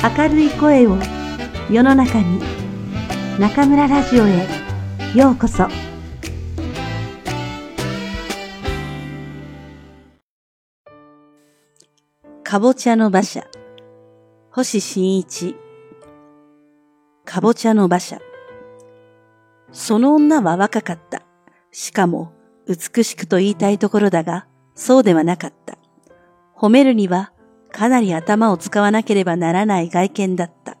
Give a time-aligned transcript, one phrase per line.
[0.00, 0.96] 明るい声を
[1.70, 2.40] 世の中に
[3.38, 4.46] 中村ラジオへ
[5.14, 5.66] ようこそ
[12.44, 13.44] かぼちゃの馬車
[14.50, 15.56] 星新一
[17.24, 18.18] かぼちゃの馬車
[19.72, 21.22] その女は若かった。
[21.70, 22.32] しかも
[22.66, 25.78] 美しくと言いたいところだが、そうではなかった。
[26.56, 27.32] 褒めるには
[27.72, 30.76] かなり頭を使わなければならない外見だった。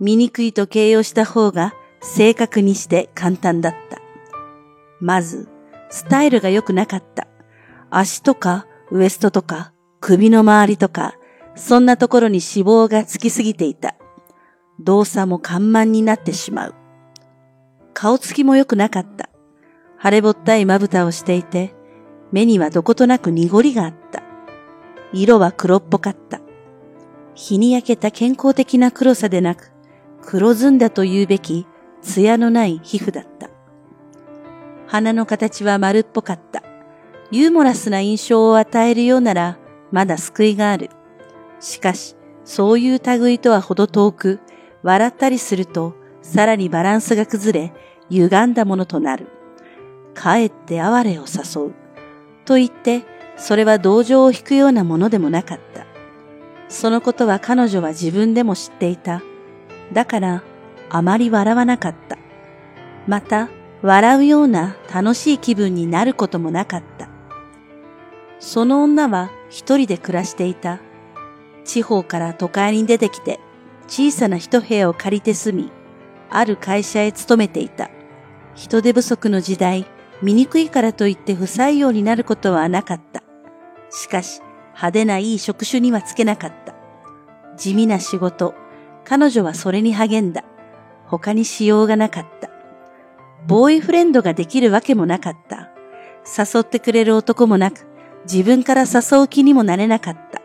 [0.00, 4.00] 醜いと形容した方が正確にして簡単だった。
[5.00, 5.48] まず、
[5.90, 7.28] スタイルが良くなかった。
[7.90, 11.14] 足とかウエストとか首の周りとか、
[11.54, 13.94] そんなところに脂肪がつきすぎていた。
[14.80, 16.74] 動作も緩慢になってしまう。
[17.94, 19.28] 顔つきも良くなかった。
[20.02, 21.74] 腫れぼったいまぶたをしていて、
[22.32, 24.22] 目にはどことなく濁りがあった。
[25.12, 26.40] 色は黒っぽかった。
[27.34, 29.72] 日に焼けた健康的な黒さでなく、
[30.22, 31.66] 黒ずんだと言うべき
[32.02, 33.50] 艶のない皮膚だった。
[34.86, 36.62] 鼻の形は丸っぽかった。
[37.30, 39.58] ユーモラスな印象を与えるようなら、
[39.90, 40.90] まだ救いがある。
[41.60, 44.40] しかし、そういう類とはほど遠く、
[44.82, 47.72] 笑ったりすると、さらにバランスが崩れ、
[48.10, 49.28] 歪んだものとなる。
[50.12, 51.74] かえって哀れを誘う。
[52.44, 53.02] と言って、
[53.36, 55.86] それは同情を引くようなものでもなかった。
[56.68, 59.22] そのことは彼女は自分でも知っていた。
[59.92, 60.42] だから、
[60.90, 62.18] あまり笑わなかった。
[63.06, 63.48] また、
[63.82, 67.08] 笑うような楽しい気分になることもなかった。
[68.38, 70.80] その女は一人で暮らしていた。
[71.64, 73.40] 地方から都会に出てきて、
[73.86, 75.70] 小さな一部屋を借りて住み、
[76.30, 77.90] ある会社へ勤めていた。
[78.54, 79.86] 人手不足の時代、
[80.22, 83.21] 醜いからといって不採用になることはなかった。
[83.92, 86.74] しかし、派手ないい職種にはつけなかった。
[87.56, 88.54] 地味な仕事、
[89.04, 90.44] 彼女はそれに励んだ。
[91.06, 92.50] 他にしようがなかった。
[93.46, 95.70] ボーイフレンドができるわけもなかった。
[96.26, 97.86] 誘ってくれる男もなく、
[98.24, 100.40] 自分から誘う気にもなれなかった。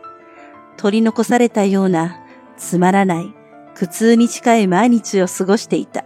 [0.76, 2.20] 取り残されたような、
[2.58, 3.34] つまらない、
[3.74, 6.04] 苦痛に近い毎日を過ごしていた。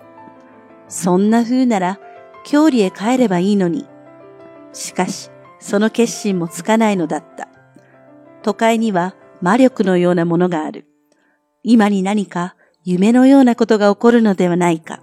[0.86, 1.98] そんな風なら、
[2.44, 3.88] 郷里へ帰ればいいのに。
[4.72, 5.31] しかし、
[5.62, 7.48] その決心もつかないのだった。
[8.42, 10.86] 都会には魔力のようなものがある。
[11.62, 15.00] 今に何か夢のようなことが起こるのではないか。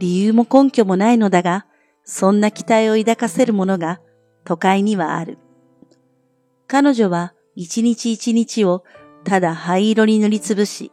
[0.00, 1.64] 理由も根拠もないのだが、
[2.02, 4.00] そんな期待を抱かせるものが
[4.44, 5.38] 都会にはある。
[6.66, 8.82] 彼女は一日一日を
[9.22, 10.90] ただ灰色に塗りつぶし、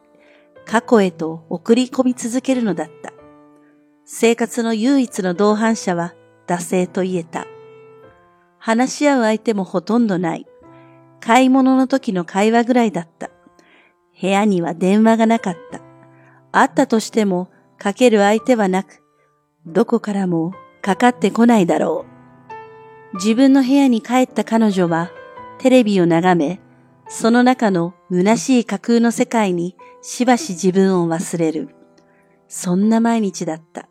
[0.64, 3.12] 過去へと送り込み続けるのだった。
[4.04, 6.14] 生活の唯一の同伴者は
[6.46, 7.46] 惰性と言えた。
[8.66, 10.44] 話し合う相手もほとんどない。
[11.20, 13.30] 買い物の時の会話ぐらいだった。
[14.20, 15.82] 部屋には電話がなかった。
[16.50, 19.04] あったとしてもかける相手はなく、
[19.66, 22.06] どこからもかかってこないだろ
[23.12, 23.16] う。
[23.18, 25.12] 自分の部屋に帰った彼女は
[25.58, 26.60] テレビを眺め、
[27.06, 31.68] その中の虚しい架空の世界にしばし自分を忘れる。
[32.48, 33.88] そんな毎日だった。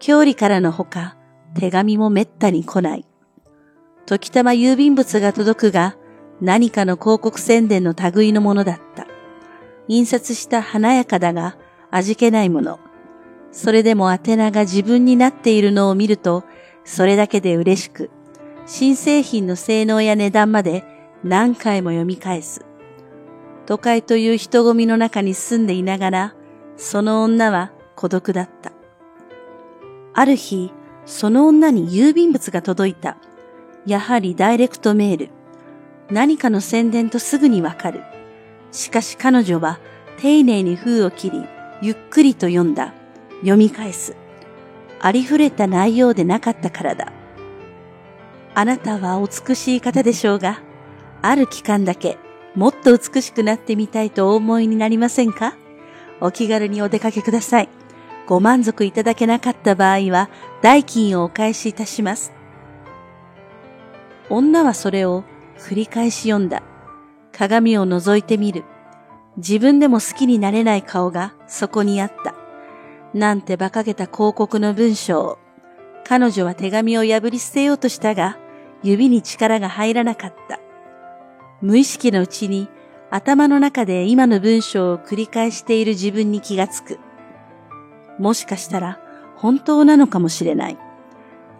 [0.00, 1.16] 郷里からのほか、
[1.54, 3.06] 手紙もめったに来ない。
[4.06, 5.96] 時たま郵便物が届くが、
[6.40, 9.06] 何かの広告宣伝の類のものだった。
[9.88, 11.56] 印刷した華やかだが、
[11.90, 12.78] 味気ないもの。
[13.52, 16.44] それでも宛名が自分になっているのを見ると、
[16.84, 18.10] それだけで嬉しく、
[18.64, 20.84] 新製品の性能や値段まで
[21.24, 22.64] 何回も読み返す。
[23.64, 26.34] 都会という人混みの中に住んでいながら、
[26.76, 28.72] その女は孤独だった。
[30.14, 30.72] ある日、
[31.04, 33.16] その女に郵便物が届いた。
[33.86, 35.28] やはりダイレクトメール。
[36.10, 38.02] 何かの宣伝とすぐにわかる。
[38.72, 39.78] しかし彼女は
[40.18, 41.44] 丁寧に封を切り、
[41.82, 42.92] ゆっくりと読んだ。
[43.40, 44.16] 読み返す。
[45.00, 47.12] ありふれた内容でなかったからだ。
[48.54, 50.62] あなたはお美しい方でしょうが、
[51.22, 52.18] ある期間だけ
[52.54, 55.54] もっと美しくなってみたいとお思いになりませんか？
[56.20, 57.68] お気軽にお出かけください。
[58.26, 60.30] ご満足いただけなかった場合は、
[60.62, 62.32] 代金をお返しいたします。
[64.30, 65.24] 女はそれを
[65.58, 66.62] 繰り返し読んだ。
[67.32, 68.64] 鏡を覗いてみる。
[69.36, 72.34] 自分でも好きになれない顔がそこにあった。
[73.12, 75.38] なんて馬鹿げた広告の文章。
[76.04, 78.38] 彼女は手紙を破り捨てようとしたが、
[78.82, 80.60] 指に力が入らなかった。
[81.60, 82.68] 無意識のうちに
[83.10, 86.98] 頭の中で今の文章を繰り返している自分に気がつく。
[88.18, 89.00] もしかしたら
[89.36, 90.78] 本当なのかもしれない。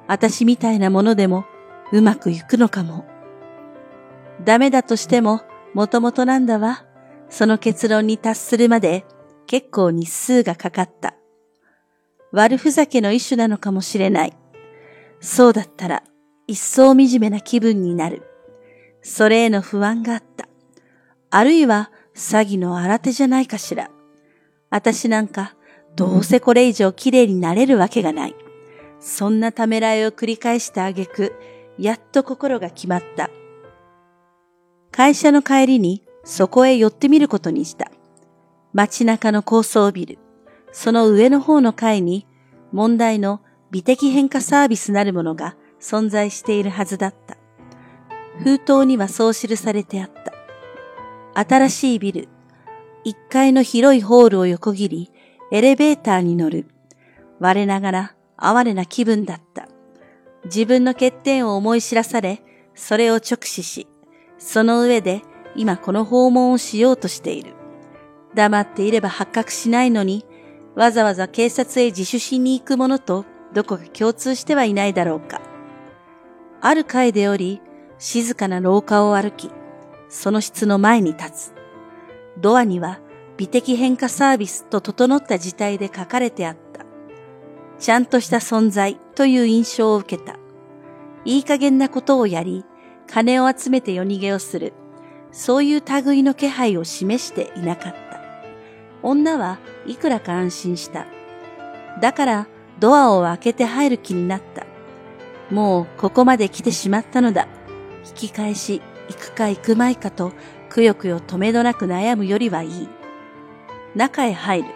[0.07, 1.45] 私みたいなものでも
[1.93, 3.05] うまくいくのかも。
[4.45, 5.43] ダメだとしても
[5.75, 6.85] もともとなんだわ。
[7.29, 9.05] その結論に達するまで
[9.47, 11.15] 結構日数がかかった。
[12.33, 14.37] 悪ふざけの一種なのかもしれない。
[15.21, 16.03] そうだったら
[16.47, 18.23] 一層惨めな気分になる。
[19.03, 20.49] それへの不安があった。
[21.31, 23.91] あるいは詐欺の新手じゃないかしら。
[24.71, 25.55] 私なんか
[25.95, 28.35] どうせこれ以上綺麗になれるわけがない。
[29.01, 31.33] そんなためらいを繰り返した挙句、
[31.79, 33.31] やっと心が決まった。
[34.91, 37.91] 会社の帰りにそこへ寄ってみることにした。
[38.73, 40.19] 街中の高層ビル、
[40.73, 42.27] その上の方の階に
[42.73, 43.41] 問題の
[43.71, 47.37] 美的変化サービスなるものが存在しているはずだった。
[48.43, 50.11] 封筒にはそう記されてあっ
[51.35, 51.47] た。
[51.49, 52.29] 新しいビル、
[53.05, 55.13] 1階の広いホールを横切り、
[55.53, 56.67] エレベーターに乗る。
[57.39, 59.69] 我ながら哀れな気分だった。
[60.47, 62.43] 自分の欠点を思い知らされ、
[62.75, 63.87] それを直視し、
[64.39, 65.23] その上で
[65.55, 67.55] 今この訪問をしようとしている。
[68.35, 70.25] 黙っていれば発覚しないのに、
[70.75, 75.41] わざわざ警察へ自首しに行くものとどこか共通してはいないだろうか。
[76.61, 77.63] ある階でおり、
[77.99, 79.51] 静かな廊下を歩き、
[80.09, 81.55] その室の前に立つ。
[82.39, 83.01] ドアには
[83.39, 86.66] 美的変化サービスと整った字体で書かれてあった。
[87.79, 90.39] ちゃんとした存在という印象を受けた。
[91.25, 92.65] いい加減なことをやり、
[93.07, 94.73] 金を集めて夜逃げをする。
[95.33, 98.21] そういう類の気配を示していなかった。
[99.03, 101.07] 女はいくらか安心した。
[102.01, 102.47] だから
[102.79, 104.67] ドアを開けて入る気になった。
[105.51, 107.49] もうここまで来てしまったのだ。
[108.09, 110.33] 引き返し行くか行くまいかと
[110.69, 112.89] くよくよ止めどなく悩むよりはいい。
[113.95, 114.69] 中へ入る。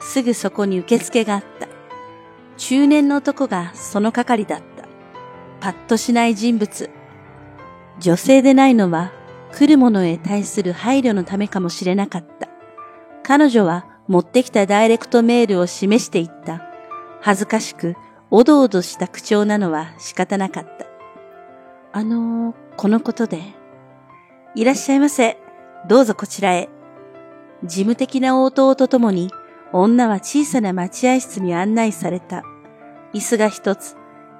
[0.00, 1.77] すぐそこに受付があった。
[2.58, 4.88] 中年の男がその係だった。
[5.60, 6.90] パッとしない人物。
[8.00, 9.12] 女性でないのは
[9.52, 12.48] 来る者へ対する配慮のためかもしれなかった。
[13.22, 16.62] 彼女は持ってきたダイレクトメールを示していった。
[17.20, 17.94] 恥ずかしく、
[18.30, 20.86] おどおどした口調なのは仕方なかった。
[21.92, 23.42] あのー、このことで。
[24.54, 25.38] いらっしゃいませ。
[25.86, 26.68] どうぞこちらへ。
[27.64, 29.30] 事務的な応答とともに、
[29.72, 32.42] 女は小さな待合室に案内された。
[33.12, 33.96] 椅子が一つ、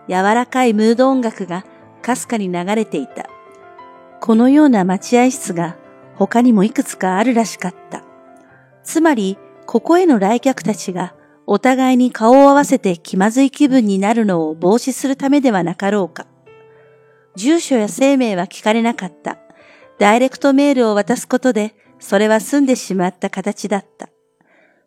[0.08, 1.64] 柔らかいムード音楽が
[2.02, 3.28] かすかに流れていた。
[4.20, 5.76] このような待合室が
[6.16, 8.04] 他にもいくつかあるらしかった。
[8.82, 11.14] つまり、ここへの来客たちが
[11.46, 16.26] お互いに顔を合わせて気まずい気分になるのを防止するためではなかろうか。
[17.36, 19.38] 住所や生命は聞かれなかった。
[19.98, 24.08] ダイレクトメールを渡すことで、それは済んでしまった形だった。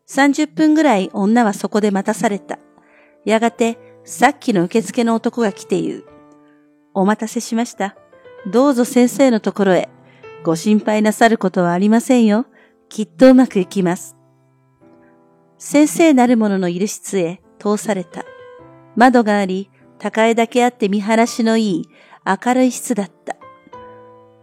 [0.08, 2.58] 30分ぐらい女はそこで待たされた。
[3.24, 6.04] やがて、さっきの受付の男が来て言う。
[6.94, 7.96] お待たせしました。
[8.50, 9.88] どうぞ先生のところへ。
[10.42, 12.46] ご心配なさることはありませんよ。
[12.88, 14.16] きっとうまくいきます。
[15.56, 18.24] 先生なる者のいる室へ通された。
[18.96, 21.88] 窓があり、高いだけあって見晴らしのいい
[22.26, 23.36] 明るい室だった。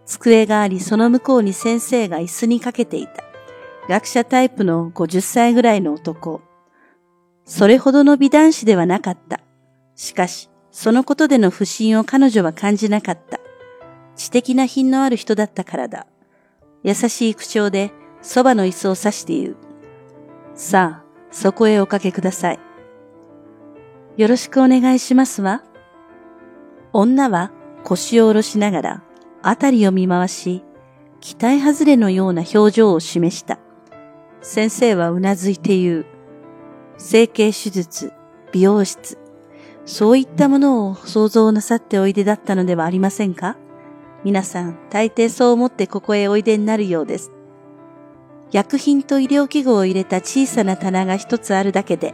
[0.05, 3.28] 机があり、その向こうに先生が椅子にかけていた。
[3.89, 6.41] 学者タイプの50歳ぐらいの男。
[7.43, 9.39] それほどの美男子ではなかった。
[9.95, 13.39] しかし、そのことでの不審を彼女は感じなかった。
[14.15, 16.05] 知的な品のある人だったからだ。
[16.83, 17.91] 優しい口調で、
[18.21, 19.55] そばの椅子を指して言う。
[20.53, 22.59] さあ、そこへおかけください。
[24.17, 25.63] よろしくお願いしますわ。
[26.93, 27.51] 女は
[27.83, 29.03] 腰を下ろしながら、
[29.41, 30.63] あたりを見回し、
[31.21, 33.57] 期待外れのような表情を示した。
[34.41, 36.05] 先生はうなずいて言う。
[36.97, 38.13] 整形手術、
[38.51, 39.17] 美容室、
[39.85, 43.57] そういったものを想像なさっておいでだったのではありませんか？
[44.23, 47.31] 皆さん、大抵そう思ってここへおいでになるようです。
[48.51, 52.13] 薬品と医療器具を入れた小さな棚が一つあるだけで、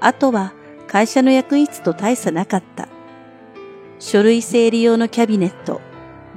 [0.00, 0.54] あとは
[0.86, 2.88] 会社の役員室と大差なかった。
[3.98, 5.80] 書類整理用のキャビネット、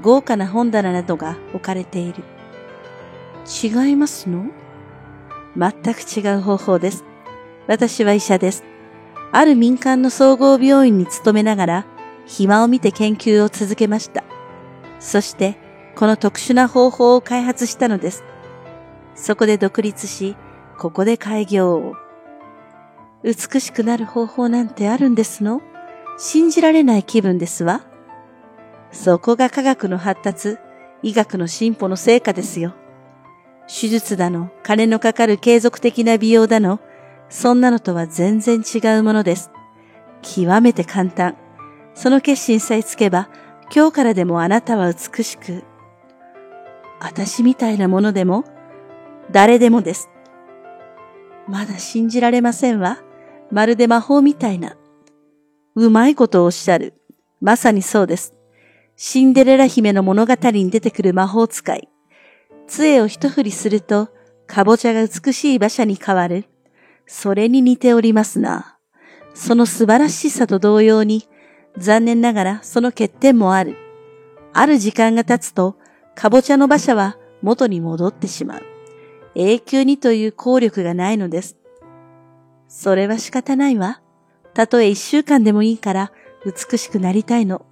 [0.01, 2.24] 豪華な本棚などが置かれている。
[3.46, 4.48] 違いますの？
[5.58, 7.05] 全く違う方法です。
[7.67, 8.63] 私は医者です。
[9.31, 11.86] ある民間の総合病院に勤めながら、
[12.25, 14.24] 暇を見て研究を続けました。
[15.00, 15.58] そして、
[15.96, 18.24] この特殊な方法を開発したのです。
[19.15, 20.36] そこで独立し、
[20.77, 21.96] ここで開業を。
[23.24, 25.62] 美しくなる方法なんてあるんですの？
[26.17, 27.84] 信じられない気分ですわ。
[28.91, 30.58] そこが科学の発達、
[31.03, 32.74] 医学の進歩の成果ですよ。
[33.68, 36.80] 手術だの、金のかかる継続的な美容だの、
[37.30, 39.51] そんなのとは全然違うものです。
[40.22, 41.36] 極めて簡単。
[41.94, 43.30] その決心さえつけば、
[43.74, 45.63] 今日からでもあなたは美しく。
[47.00, 48.46] 私みたいなものでも
[49.32, 50.10] 誰でもです。
[51.48, 53.00] まだ信じられませんわ。
[53.50, 54.75] まるで魔法みたいな。
[55.75, 56.94] うまいことをおっしゃる。
[57.39, 58.36] まさにそうです。
[58.96, 61.89] シンデレラ姫の物語に出てくる魔法使い。
[62.72, 64.08] 杖を一振りすると、
[64.48, 66.46] かぼちゃが美しい馬車に変わる。
[67.06, 68.78] それに似ておりますな。
[69.34, 71.28] その素晴らしさと同様に、
[71.78, 73.75] 残念ながらその欠点もある。
[74.54, 75.75] ある時間が経つと、
[76.16, 78.62] かぼちゃの馬車は元に戻ってしまう。
[79.36, 81.58] 永久にという効力がないのです。
[82.70, 84.00] それは仕方ないわ。
[84.54, 86.13] たとえ一週間でもいいから
[86.46, 87.66] 美しくなりたいの。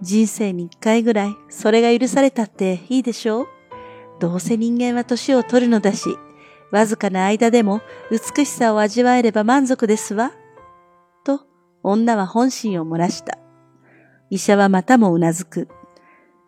[0.00, 3.48] 人生に一回ぐらいそれが許されたっていいでしょう？
[4.20, 6.16] どうせ人間は年を取るのだし、
[6.70, 10.32] わずかな間でも美しさを味わえれば満足ですわ。
[11.24, 11.40] と、
[11.82, 13.38] 女は本心を漏らした。
[14.28, 15.68] 医者はまたもうなずく。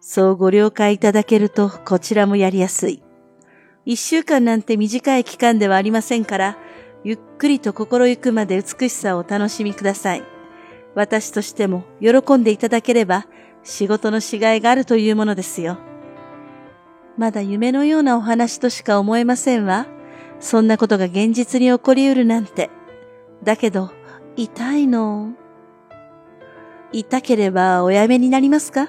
[0.00, 3.02] そうご了解いただけるとこちらもやりやすい。
[3.86, 6.58] 一週間なんて短い期間ではありませんから、
[7.04, 10.22] ゆっくりと心ゆくまで美しさをお楽しみください。
[10.94, 13.26] 私としても喜んでいただければ
[13.62, 15.78] 仕事のしがいがあるというものですよ。
[17.16, 19.86] まだ夢のようなお話としか思えませんわ。
[20.40, 22.70] そんなことが現実に起こりうるなんて。
[23.44, 23.90] だけど、
[24.36, 25.32] 痛いの。
[26.92, 28.88] 痛ければおやめになりますか？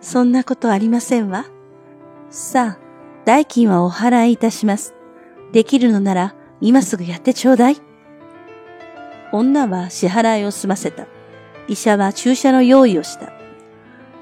[0.00, 1.44] そんなことありませんわ。
[2.30, 2.78] さあ、
[3.24, 4.94] 代金はお払いいたします。
[5.52, 7.76] できるのなら、今すぐやってちょうだい。
[9.32, 11.06] 女は支払いを済ませた。
[11.68, 13.32] 医者は注射の用意をした。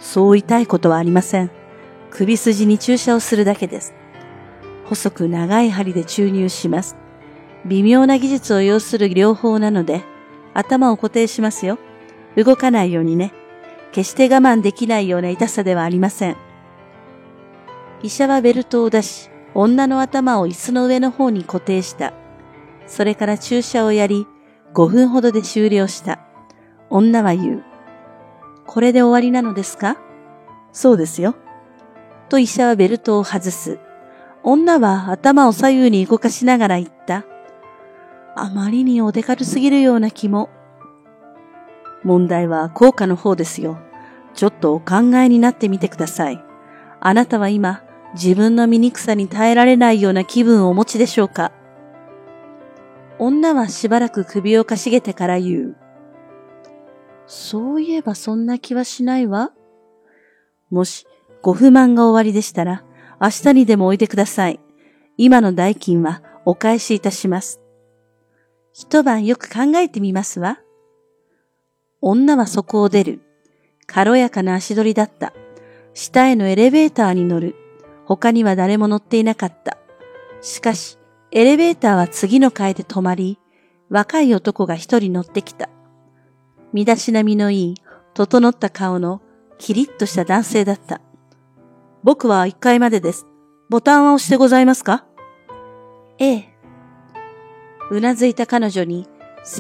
[0.01, 1.51] そう痛いことはありません。
[2.11, 3.95] 首筋に注射をするだけです。
[4.87, 6.97] 細く長い針で注入します。
[7.67, 10.03] 微妙な技術を要する療法なので、
[10.55, 11.79] 頭を固定しますよ。
[12.37, 13.33] 動かないようにね。
[13.93, 16.37] 決して我慢できないような痛さではありません。
[18.03, 22.13] 医者はベルトを出し、女の頭を椅子の上の方に固定した。
[22.87, 24.27] それから注射をやり、
[24.75, 26.21] 5分ほどで終了した。
[26.91, 27.65] 女は言う。
[28.67, 29.99] これで終わりなのですか？
[30.73, 31.35] そうですよ。
[32.29, 33.79] と医者はベルトを外す。
[34.45, 37.25] 女は頭を左右に動かしながら言った。
[38.37, 40.49] あまりにお手軽すぎるような気も。
[42.05, 43.79] 問題は効果の方ですよ。
[44.35, 46.43] ちょっとお考えになってみてください。
[47.01, 47.83] あなたは今、
[48.15, 51.51] 自分の醜さに耐えられないような気分をお持ちでしょうか？
[53.19, 55.77] 女はしばらく首をかしげてから言う。
[57.27, 59.51] そういえばそんな気はしないわ。
[60.71, 61.08] もし、
[61.43, 62.85] ご不満が終わりでしたら、
[63.21, 64.61] 明日にでもおいでください。
[65.17, 67.61] 今の代金はお返しいたします。
[68.73, 70.61] 一晩よく考えてみますわ。
[72.01, 73.21] 女はそこを出る。
[73.87, 75.33] 軽やかな足取りだった。
[75.95, 77.57] 下へのエレベーターに乗る。
[78.05, 79.79] 他には誰も乗っていなかった。
[80.41, 80.99] しかし、
[81.33, 83.39] エレベーターは次の階で止まり、
[83.91, 85.69] 若い男が一人乗ってきた。
[86.73, 87.75] 身だしなみのいい、
[88.15, 89.21] 整った顔の、
[89.59, 91.01] キリッとした男性だった。
[92.09, 93.27] 僕は一階までです。
[93.69, 95.05] ボタンは押してございますか？
[96.19, 96.49] ええ。
[97.91, 99.07] うなずいた彼女に、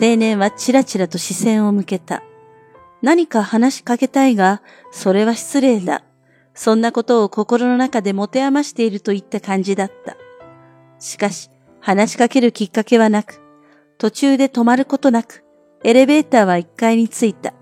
[0.01, 2.23] 青年はチラチラと視線を向けた。
[3.03, 6.05] 何か話しかけたいが、それは失礼だ。
[6.55, 10.17] そんなことを心の中で持て余しているといった感じだった。
[10.99, 11.51] しかし、
[11.81, 13.43] 話しかけるきっかけはなく、
[13.99, 15.45] 途中で止まることなく、
[15.85, 17.53] エレベーターは1階に着いた。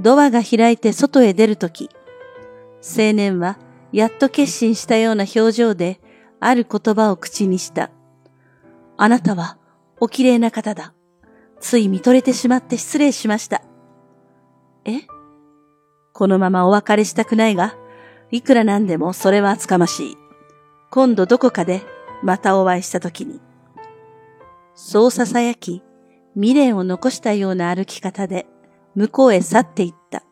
[0.00, 1.90] ドアが開いて外へ出るとき、
[2.82, 3.56] 青年は
[3.94, 6.00] やっと決心したような表情で、
[6.40, 7.92] ある言葉を口にした。
[8.96, 9.56] あなたは
[10.00, 10.94] お綺麗な方だ。
[11.60, 13.62] つい見とれてしまって失礼しました。
[14.84, 15.02] え？
[16.12, 17.76] このままお別れしたくないが、
[18.32, 20.16] いくらなんでもそれは厚かましい。
[20.90, 21.82] 今度どこかで
[22.20, 23.40] またお会いしたときに。
[24.74, 25.84] そう囁き、
[26.34, 28.48] 未練を残したような歩き方で
[28.96, 30.24] 向こうへ去っていった。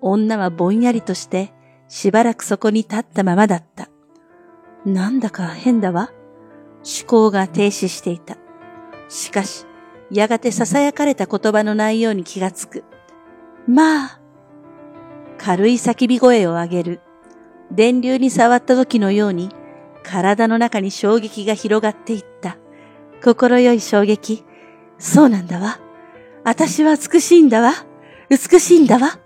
[0.00, 1.52] 女はぼんやりとして
[1.88, 3.88] しばらくそこに立ったままだった。
[4.84, 6.10] なんだか変だわ。
[6.84, 8.36] 思考が停止していた。
[9.08, 9.66] しかし、
[10.10, 12.84] やがて囁かれた言葉の内容に気がつく。
[13.66, 14.20] まあ。
[15.38, 17.00] 軽い叫び声を上げる。
[17.70, 19.50] 電流に触った時のように、
[20.02, 22.58] 体の中に衝撃が広がっていった。
[23.22, 24.44] 心よい衝撃。
[24.98, 25.80] そうなんだわ。
[26.44, 27.72] 私は美しいんだわ。
[28.30, 29.18] 美しいんだわ。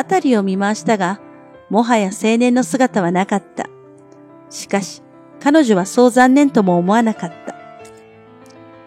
[0.00, 1.20] あたりを見回したが、
[1.68, 3.68] もはや青年の姿はなかった。
[4.48, 5.02] しかし、
[5.40, 7.54] 彼女はそう残念とも思わなかった。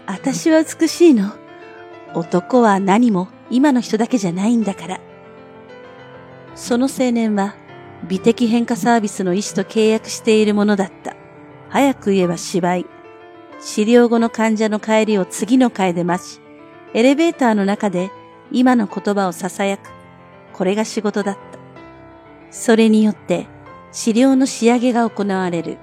[0.07, 1.31] 私は美しいの。
[2.15, 4.99] 男は何も今の人だけじゃないんだから。
[6.55, 7.55] その青年は
[8.07, 11.15] 美的変化サービスの医師と契約しているものだった。
[11.69, 12.85] 早く言えば芝居。
[13.61, 16.41] 治療後の患者の帰りを次の階で待ち、
[16.95, 18.09] エレベーターの中で
[18.51, 20.02] 今の言葉を囁く。
[20.53, 21.59] これが仕事だった。
[22.49, 23.47] それによって
[23.91, 25.77] 治療の仕上げが行われる。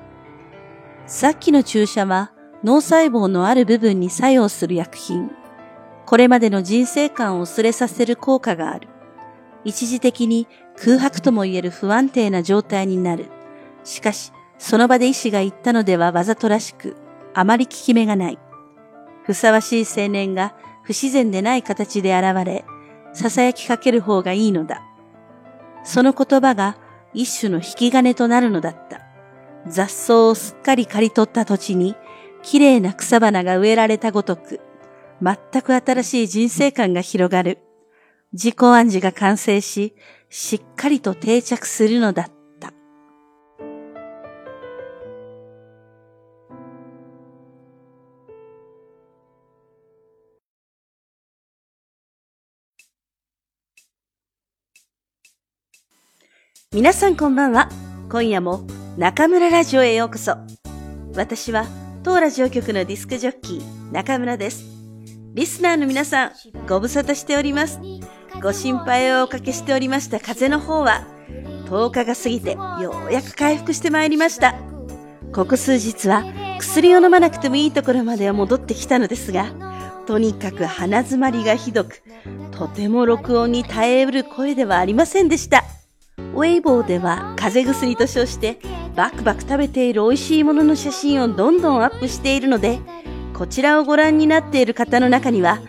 [1.07, 5.31] さっきの注射は脳細胞のある部分に作用する薬品。
[6.07, 8.89] これまでの人生観を薄れさせる効果がある。
[9.65, 13.27] 一時的に空白とも言える不安定な状態になる。
[13.85, 16.97] しかし、その場で医師が言ったのではわざとらしく、
[17.35, 18.39] あまり効き目がない。
[19.25, 22.65] ふさわしい青年が不自然でない形で現れ、
[23.15, 24.83] 囁きかける方がいいのだ。
[25.85, 26.77] その言葉が
[27.15, 29.01] 一種の引き金となるのだった。
[29.67, 31.97] 雑草をすっかり刈り取った土地に、
[32.43, 34.61] 綺麗な草花が植えられたごとく、
[35.23, 37.59] 全く新しい人生観が広がる。
[38.33, 39.95] 自己暗示が完成し、
[40.29, 42.40] しっかりと定着するのだった。
[56.73, 57.69] 皆さんこんばんは。
[58.09, 58.65] 今夜も
[58.97, 60.37] 中村ラジオへようこそ。
[61.17, 61.67] 私は
[62.05, 64.67] 当ラジオ局のディスクジョッキー中村です。
[65.35, 66.33] リスナーの皆さん、
[66.69, 67.81] ご無沙汰しております。
[68.41, 71.09] ご心配をおかけしておりました風邪の方は、
[71.65, 74.55] 10日が過ぎてようやく回復してまいりました。
[75.35, 76.23] ここ数日は
[76.61, 79.53] 薬を飲まなくてもいいところまでは戻ってきたのですが、
[80.07, 82.01] とにかく鼻詰まりがひどく、
[82.53, 85.65] とても録音に耐えうる声ではありませんでした。
[86.35, 88.59] ウェイボーでは風邪薬と称して
[88.95, 92.81] バクバク食べている美味しいものの写真をどんどんアップしているので、
[93.35, 95.61] こちらをご覧になっている方の中には、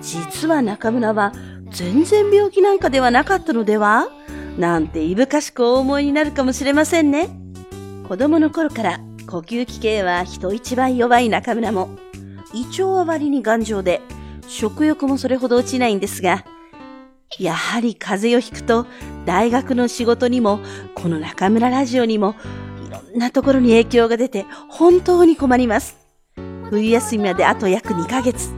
[0.00, 1.32] 実は中村は
[1.70, 4.08] 全然病気なんかではなかったのでは
[4.58, 7.28] なんていぶかしくお思いになるかもしれませんね。
[8.08, 11.90] 子供の頃から呼吸器系は人一倍弱い中村も、
[12.54, 14.00] 胃腸は割に頑丈で、
[14.46, 16.44] 食欲もそれほど落ちないんですが、
[17.38, 18.86] やはり風邪をひくと、
[19.24, 20.60] 大学の仕事にも、
[20.94, 22.34] この中村ラジオにも、
[22.86, 25.96] いろんなところに影響が出て、本当に困ります。
[26.70, 28.50] 冬休みまであと約2ヶ月。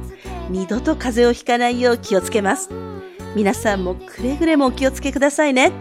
[0.50, 2.70] 二度と風邪をひかないよう気をつけます。
[3.35, 5.72] 皆さんもくれぐれもお気をつけくださいね。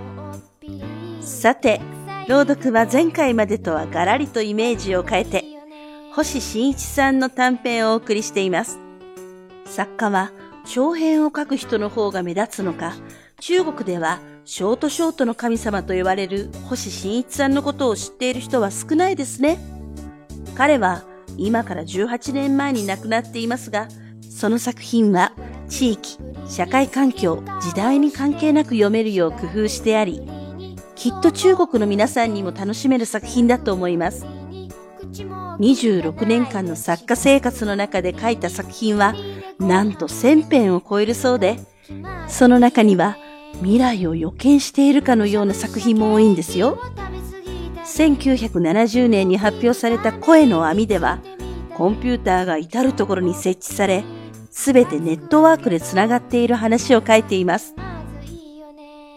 [1.22, 1.80] さて、
[2.28, 5.46] 朗読は前回までとはガラリとイメージを変えて、
[6.14, 8.80] 星新一さんの短編をお送りしています。
[9.66, 10.32] 作家は
[10.70, 12.94] 長編を書く人の方が目立つのか、
[13.40, 19.60] 中国ではショートショートの神様と言われる星新一さんのことを知っている人は少ないですね。
[20.56, 21.04] 彼は
[21.38, 23.88] 今から18年前に亡くなっていますが、
[24.30, 25.34] その作品は
[25.70, 26.18] 地域、
[26.50, 30.22] 社会環境、時代に関係なく読めるよう工夫してあり、
[30.96, 34.26] きっと中国の皆さんにも楽しめる作品だと思います。
[35.60, 39.16] 26年間の作家生活の中で書いた作品は
[39.60, 41.60] なんと1000編を超えるそうで、
[42.28, 43.18] その中には
[43.60, 46.78] 未来を予見しているかのような作品も多いんですよ。
[47.86, 51.20] 1970年に発表された声の網では、
[51.76, 54.04] コンピューターが至るところに設置され、
[54.52, 57.76] すべてネットワークでつながっている話を書いています。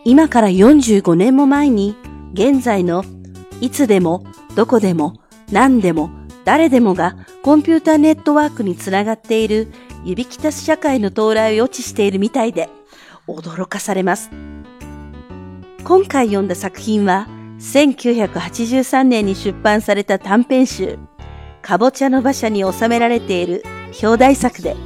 [0.04, 1.96] 今から45年も前に、
[2.32, 3.04] 現在の
[3.60, 4.24] いつでも、
[4.54, 5.14] どこでも、
[5.50, 6.10] 何でも、
[6.44, 9.68] 誰でもがコンピューターネットワークにつながっている
[10.04, 12.68] 指きたす社会の到来を予知しているみたいで、
[13.26, 14.30] 驚かされます。
[15.84, 20.98] 今回読んだ作品は、1983年に出版された短編集、
[21.60, 23.62] かぼちゃの馬車に収められている
[24.02, 24.76] 表題作で、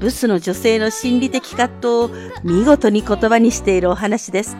[0.00, 2.10] ブスの女性の心理的葛藤を
[2.42, 4.56] 見事に言葉にしているお話です。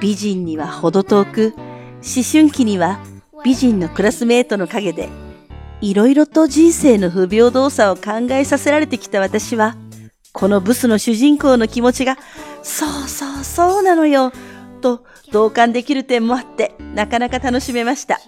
[0.00, 3.00] 美人には程遠く、思春期には
[3.44, 5.08] 美人のクラスメートの陰で
[5.80, 9.76] いろいろと人生の不平等さを考えさせられてきた私は、
[10.32, 12.18] このブスの主人公の気持ちが、
[12.62, 14.30] そうそうそうなのよ、
[14.82, 18.20] と同感できる点もあって、なかなか楽しめました。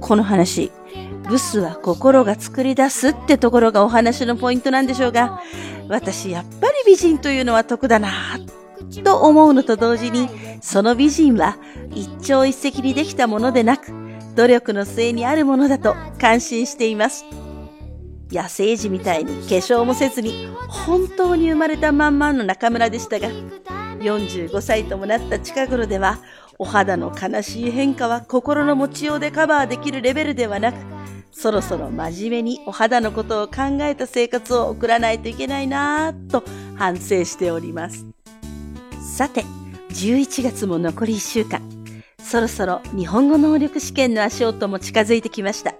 [0.00, 0.70] この話、
[1.28, 5.40] ブスは心が作り出すってところがお話のポイントなんでしょうが、
[5.88, 8.10] 私やっぱり美人というのは得だな
[9.02, 10.28] と思うのと同時に、
[10.60, 11.56] その美人は
[11.94, 13.99] 一朝一夕にできたものでなく、
[14.34, 17.24] 努力の末にあるものだと感心しています。
[18.30, 23.28] 野生児みたいに化粧もせずに本当に生まれたまんまの中村でしたが、
[24.00, 26.18] 45歳ともなった近頃では、
[26.58, 30.76] お肌の悲しい変化は心の持ちようでカバーできるレベルではなく、
[31.32, 36.44] そろそろ真面目にお肌のことを考えた生活を送らないといけないなぁと
[36.76, 38.06] 反省しております。
[39.16, 39.44] さて、
[39.90, 41.79] 11月も残り1週間。
[42.22, 45.74] そろそろ日本語能力試験の足音も近づいてきました。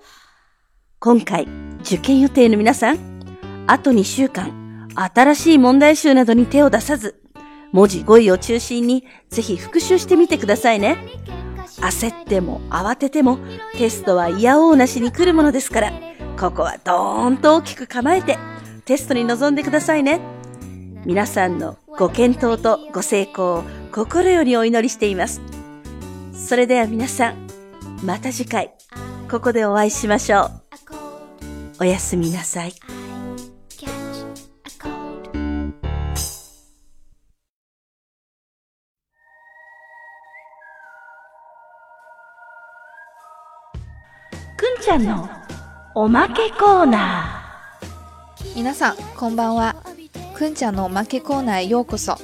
[0.98, 1.46] 今回、
[1.80, 2.98] 受験予定の皆さん、
[3.66, 7.22] あと2週間、新しい問題集などに手を出さず、
[7.72, 10.98] 文字語彙を中心にぜひ復習してみてくださいね。
[11.80, 13.38] 焦っても慌てても
[13.76, 15.92] テストは嫌おうなしに来るものですから、
[16.38, 18.38] ここはドーンと大きく構えて
[18.84, 20.20] テストに臨んでくださいね。
[21.06, 25.40] 皆さんのご健闘とご成功を心よりお祈りしています。
[26.46, 27.46] それでは皆さん、
[28.04, 28.74] また次回、
[29.30, 30.50] ここでお会いしましょう。
[31.78, 32.72] おやすみなさい。
[32.72, 32.76] く
[44.66, 45.28] んちゃんの
[45.94, 49.76] おまけコーナー皆さんこんばんは，
[50.34, 52.18] 坤讲のマケコーナーへようこそ。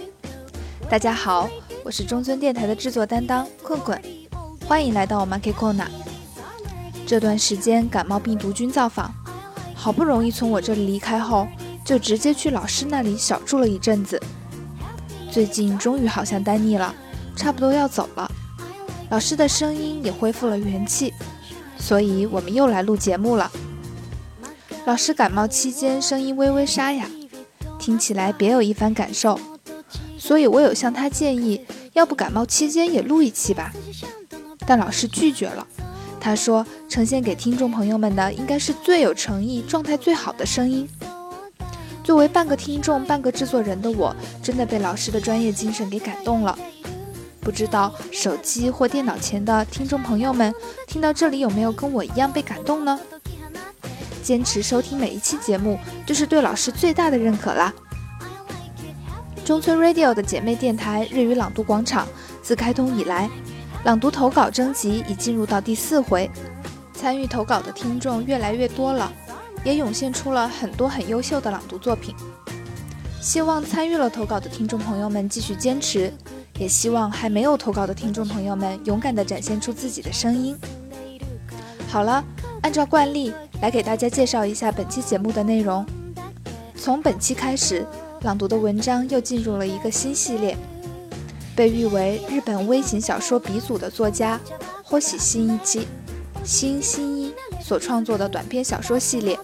[0.90, 1.48] 大家好，
[1.87, 3.96] 我是中村电台的制作担当困困，
[4.66, 5.87] 欢迎来到我们 K Corner。
[7.07, 9.14] 这段时间感冒病毒菌造访，
[9.72, 11.46] 好不容易从我这里离开后，
[11.85, 14.20] 就直接去老师那里小住了一阵子。
[15.31, 16.92] 最近终于好像待腻了，
[17.37, 18.29] 差不多要走了。
[19.11, 21.14] 老师的声音也恢复了元气，
[21.79, 23.49] 所以我们又来录节目了。
[24.87, 27.07] 老师感冒期间声音微微沙哑，
[27.79, 29.38] 听起来别有一番感受，
[30.18, 31.64] 所以我有向他建议，
[31.96, 33.72] 要不感冒期间也录一期吧。
[34.66, 35.66] 但老师拒绝了，
[36.20, 40.87] 他说呈现给听众朋友们的应该是最有诚意、状态最好的声音。
[42.04, 46.56] 作为半个听众、半个制作人的我，真的被老师的专业精神给感动了。
[47.40, 50.52] 不知道手机或电脑前的听众朋友们
[50.87, 53.00] 听到这里有没有跟我一样被感动呢？
[54.22, 57.72] 坚持收听每一期节目，就是对老师最大的认可啦。
[59.46, 62.04] 中村 Radio 的姐妹电台日语朗读广场
[62.42, 63.30] 自开通以来，
[63.85, 66.28] 朗读投稿征集已进入到第四回，
[66.92, 69.12] 参与投稿的听众越来越多了，
[69.62, 72.12] 也涌现出了很多很优秀的朗读作品。
[73.20, 76.12] 希望参与了投稿的听众朋友们继续坚持，
[76.59, 80.59] 也希望还没有投稿的听众朋友们勇敢地展现出自己的声音。
[81.88, 82.24] 好了，
[82.62, 83.32] 按照惯例。
[83.62, 85.87] 来给大家介绍一下本期节目的内容。
[86.74, 87.87] 从本期开始，
[88.22, 90.57] 朗读的文章又进入了一个新系列，
[91.55, 94.40] 被誉为日本微型小说鼻祖的作家
[94.83, 95.87] 霍喜新一期
[96.42, 99.38] 新新一所创作的短篇小说系列。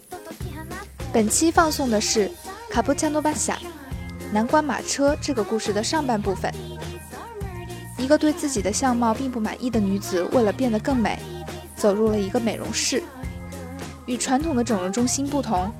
[1.12, 2.28] 本期放送的是
[2.70, 3.58] 《卡布加诺巴夏
[4.32, 6.52] 南瓜马车》这个故事的上半部分。
[7.98, 11.18] 一个对自己的相貌并不满意的女子，为了变得更美，
[11.76, 13.02] 走入了一个美容室。
[14.06, 15.70] 与传统的整容中心不同，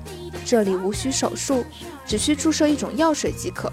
[0.45, 1.65] 这里无需手术，
[2.05, 3.71] 只需注射一种药水即可。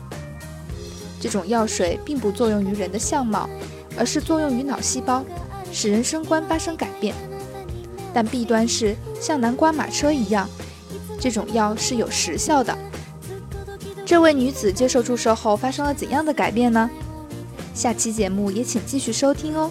[1.20, 3.48] 这种药水并不作用于人的相貌，
[3.96, 5.24] 而是作用于脑细胞，
[5.72, 7.14] 使人生观发生改变。
[8.14, 10.48] 但弊端是，像南瓜马车一样，
[11.20, 12.76] 这种药是有时效的。
[14.06, 16.90] 这位女子接受注射后发生了怎样的改变呢？
[17.74, 19.70] 下期节目也请继续收听哦。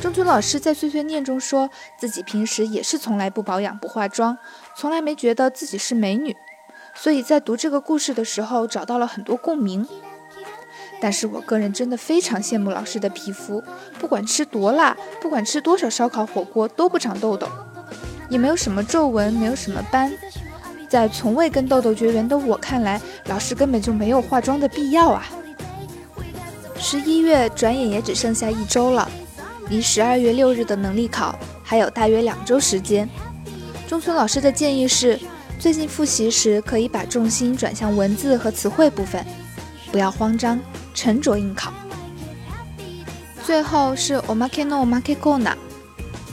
[0.00, 4.38] 中村老师在碎碎念中说自己平时也是从来不保养、不化妆，
[4.76, 6.36] 从来没觉得自己是美女，
[6.94, 9.86] 所以在读这个故事的时候找到了很多共鸣。
[11.00, 13.62] 但是我个人真的非常羡慕老师的皮肤，
[13.98, 17.48] 不管吃多辣，不管吃多少烧烤火锅都不长痘痘，
[18.28, 20.12] 也没有什么皱纹，没有什么斑。
[20.88, 25.26] 在从未跟痘痘绝缘的我看来，老师根本就没有化妆的必要啊！
[26.78, 29.08] 十一月转眼也只剩下一周了。
[29.70, 33.08] 离十二月六日的能力考还有大约两周时间，
[33.86, 35.18] 中村老师的建议是，
[35.58, 39.24] 最近复习时可以把重心转向文字和词汇部分，
[39.92, 40.58] 不要慌张，
[40.94, 41.72] 沉着应考。
[43.44, 45.54] 最后是 Omake no Omake Kona，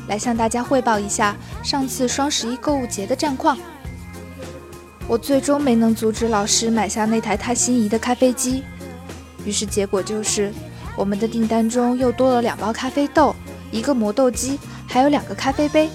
[0.08, 3.58] 来向大家汇报一下上次双十一购物节的战况。
[5.08, 8.64] 我最终没能阻止老师买下那台他心仪的咖啡机，
[9.46, 10.54] 于是结果就是。
[10.97, 13.35] 我们的订单中又多了两包咖啡豆，
[13.71, 15.89] 一个磨豆机，还有两个咖啡杯。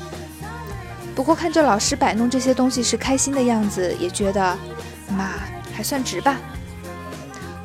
[1.16, 4.58] 不过看着老师摆弄这些东西时开心的样子，也觉得，
[5.10, 5.30] 嘛，
[5.74, 6.38] 还算值吧。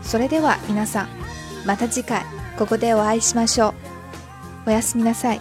[0.04, 1.06] それでは皆さん、
[1.64, 2.22] また次回
[2.58, 3.74] ここでお会いしましょう。
[4.66, 5.40] おやすみなさい。